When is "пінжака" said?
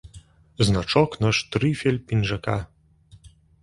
2.07-2.59